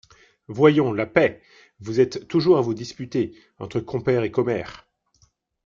[0.47, 0.93] Voyons!
[0.93, 1.43] la paix!
[1.79, 3.35] vous êtes toujours à vous disputer…
[3.59, 4.89] entre compère et commère…